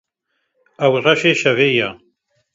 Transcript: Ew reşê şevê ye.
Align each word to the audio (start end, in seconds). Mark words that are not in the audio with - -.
Ew 0.85 0.93
reşê 1.05 1.31
şevê 1.41 1.69
ye. 1.79 1.89